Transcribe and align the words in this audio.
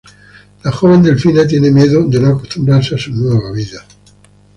La 0.63 0.71
joven 0.71 1.03
delfina 1.03 1.45
tiene 1.45 1.69
miedo 1.69 2.03
de 2.03 2.19
no 2.19 2.29
acostumbrarse 2.29 2.95
a 2.95 2.97
su 2.97 3.11
nueva 3.13 3.51
vida. 3.51 3.85